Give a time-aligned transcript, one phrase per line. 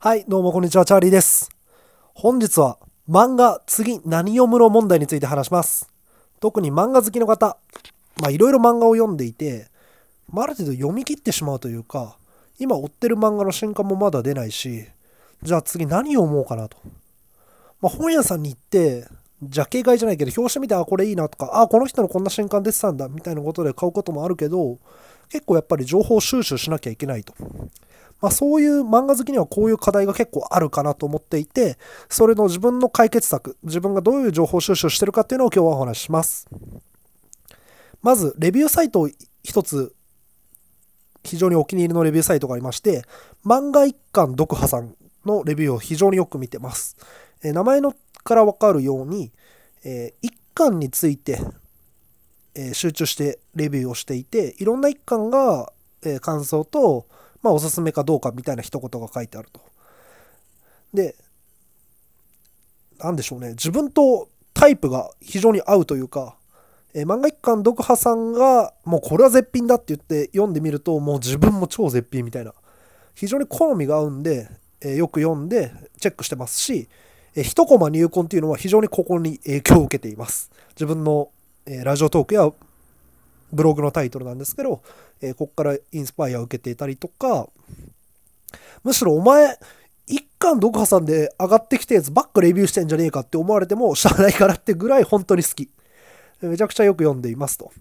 [0.00, 1.50] はい、どうもこんにちは、チャーリーです。
[2.14, 2.78] 本日は
[3.10, 5.88] 漫画次何読むの問題について話します。
[6.38, 7.56] 特に漫画好きの方、
[8.20, 9.66] まあいろいろ漫画を読んでいて、
[10.32, 12.16] まあ、ある程度読み切ってしまうというか、
[12.60, 14.86] 今追ってる漫画の新刊もまだ出ないし、
[15.42, 16.76] じゃあ次何を読もうかなと。
[17.82, 19.08] まあ、本屋さんに行って、
[19.42, 24.78] ジャケ買いじゃないけど、表紙見て、あ、これいいなとか、あ、この人のこんな新刊出てたんだ、みたいなことで買うこともあるけど、
[25.28, 27.34] 結構やっぱり情報収集しなきゃいけないと。
[28.20, 36.48] まあ、そういう漫画好きにはこういう課題が結構あるかなと思っていて、それの自分の解決策、自分がどういう情報収集してるかっていうのを今日はお話しします。
[38.02, 39.10] まず、レビューサイトを
[39.42, 39.94] 一つ、
[41.24, 43.04] 非常にお気に入りのレビューサイトがありまして、
[43.44, 46.96] 漫画一巻読破さんのレビューを非常によく見てます。
[47.42, 49.32] えー名前のからわかるように、
[49.84, 51.40] えー一巻について、
[52.54, 57.06] えー集中してレビューをしていて、いろんな一巻が、えー感想と、
[57.42, 59.60] まあ、おすすめかどうかみたいな一言が書いてあると。
[60.92, 61.16] で、
[62.98, 66.36] なんでしょうね、自分とタイプが非常に合うというか、
[66.94, 72.54] え漫画一巻読破さんが、もうこれは絶品だって言って読んでみると、もう自分も超絶品みたいな、
[73.14, 74.48] 非常に好みが合うんで、
[74.80, 76.88] えよく読んでチェックしてますし、
[77.34, 80.50] えー一コマ入魂っていうのは非常にここに影響を受けています。
[80.70, 81.30] 自分の、
[81.66, 82.50] えーラジオトークや
[83.52, 84.82] ブログのタイトルなんですけど、
[85.20, 87.48] えーここからインスパイアを受けていたりとか、
[88.84, 89.58] むしろお前、
[90.06, 95.68] 一巻読破さんで上がってきたやつばっかレビューしてんじゃねえかって思われてもしゃあないからってぐらい本当に好き。
[96.40, 97.72] めちゃくちゃよく読んでいますと。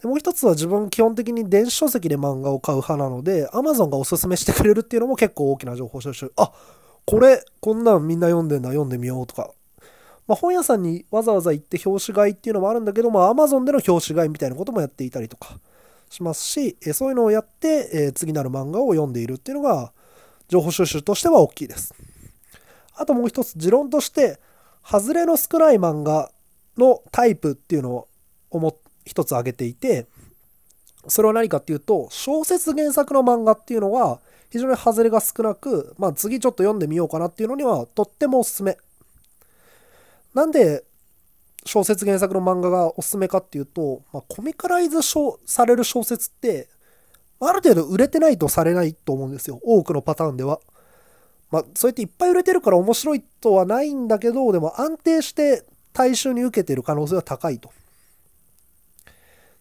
[0.00, 6.32] でもう一つは自分基本的に電子書籍で漫画を買う派なので Amazon がおすすめしてくれるっていうのも結構大きな情報収集。
[6.36, 6.52] あ
[7.06, 9.50] これこんなんみんな読んでんだ読んでみようとか。
[10.26, 15.58] まあ、本屋さんにわざわざ行って表紙買いっていうのもあるんだけど、まあ、Amazon での表紙買いみたいなこともやっていたりとか
[16.10, 19.92] しますし、えそういうのをやって、え次なる漫画を読んでいるっていうのが
[20.48, 21.94] 情報収集としては大きいです。
[22.94, 24.40] あともう一つ持論として、
[24.82, 26.30] 外れの少ない漫画
[26.78, 28.08] のタイプっていうのを
[29.04, 30.06] 一つ挙げていて、
[31.08, 38.78] それは何かっていうと、小説原作の漫画っていうのは非常に外れが少なく、まあ次ちょっと読んでみようかなっていうのにはとってもおすすめ。
[40.36, 40.84] なんで
[41.64, 44.98] 小説原作の漫画がおすすめかっていうと、まあ、コミカライズ
[45.46, 46.68] される小説って、
[47.40, 49.58] ある程度売れてないとされないと思うんですよ。
[49.64, 50.60] 多くのパターンでは。
[51.50, 55.64] まあ、そうやっていっぱい売れてるから面白いとはないんだけど、でも安定して
[55.94, 57.72] 大衆に受けてる可能性は高いと。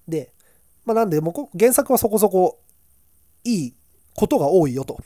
[0.09, 0.33] で、
[0.83, 2.59] まあ、なんで、も原作はそこそこ
[3.45, 3.73] いい
[4.13, 4.99] ことが多いよと。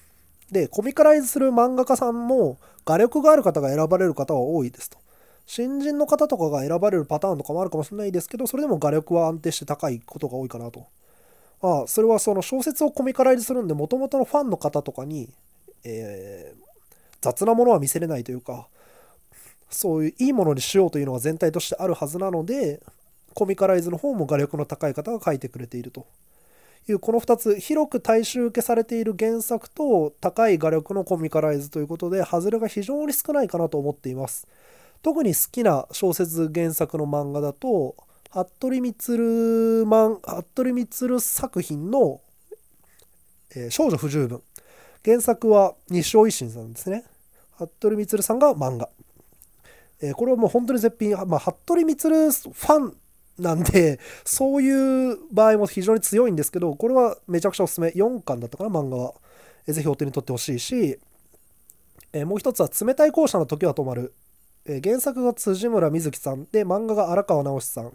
[0.52, 2.58] で、コミカライズする漫画家さんも
[2.88, 4.98] 画力がある方が選ばれる方は多いですと。
[5.52, 10.86] 新人の方とかが選ばれるパターンとかもあるかもしれないですけど、それでも画力は安定して高いことが多いかなと。
[11.62, 15.30] ああそれはその小説をコミカライズするんで、もともとのファンの方とかに、
[15.84, 16.70] えー
[17.22, 18.68] 雑なものは見せれないというか、
[19.70, 22.82] そういういいものにしようというのが全体としてあるはずなので、
[23.34, 26.06] コミカライズの方も画力の高い方が書いてくれていると
[26.88, 34.48] いう、この2つ、広く大衆受けされている原作と高い画力のコミカライズということで、外れが非常に少ないかなと思っています。
[35.02, 37.96] 特に好きな小説原作の漫画だと、
[38.32, 38.94] 服部満
[39.86, 42.22] 漫服部満作品の、
[43.56, 44.42] えー少女不十分。
[45.04, 47.06] 原作は西尾維新さんですね。
[47.58, 48.90] 服部満さんが漫画。
[50.02, 51.16] えーこれはもう本当に絶品。
[51.28, 52.98] まあ、服部満ファン
[53.40, 57.90] なんで、 そういう場合も非常に強いんですけど、これはめちゃくちゃおすすめ。
[57.90, 59.14] 4巻だったかな、漫画は。
[59.68, 61.00] えーぜひお手に取ってほしいし、
[62.14, 64.14] えーもう一つは冷たい校舎の時は止まる。
[64.66, 67.92] えー原作が辻村瑞希さんで、漫画が荒川直さん。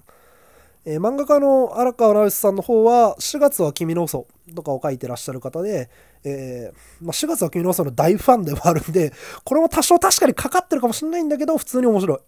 [0.86, 5.90] えー漫画家の荒川直さんの方は、4月は君の嘘とかを書いてらっしゃる方で、
[6.24, 9.12] えーまあ、4月は君の嘘の大ファンでもあるんで、
[9.44, 12.18] これも多少確かにかかってるかもしれないんだけど、普通に面白い。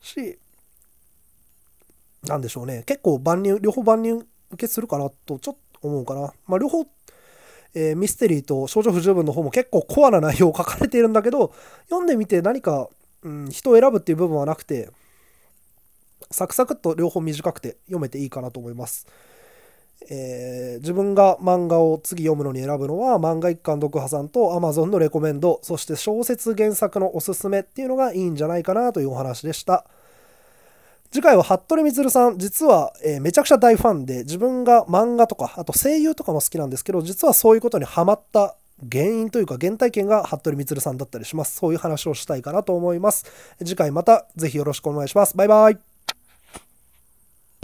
[0.00, 0.38] し、
[2.26, 2.82] なんでしょうね。
[2.86, 6.32] 結構万人、両方万人受けするかなとちょっと思うかな。
[6.46, 6.86] まあ、両方、
[7.74, 11.52] えーミステリーと少女不十分の方も結構コアな内容を書かれているんだけど、
[11.88, 12.88] 読んでみて何か、
[13.22, 14.90] うん、人を選ぶっていう部分はなくて、
[16.30, 19.06] サクサクっと両方短くて読めていいかなと思います。
[20.10, 29.84] えー自分が漫画を次読むのに選ぶのは漫画一巻読破さんと Amazon のレコメンドそして小説原作のおすすめっていうのがいいんじゃないかなというお話でした
[31.12, 38.56] 次回は服部満さん実は、えーめちゃくちゃ大ファンで自分が漫画とかあと声優とかも好きなんですけど実はそういうことにハマった
[38.90, 41.56] 原因というか原体験が服部満さんだったりします。
[41.56, 43.24] そういう話をしたいかなと思います。
[43.58, 45.36] 次回またぜひよろしくお願いします。
[45.36, 45.91] バイバイ。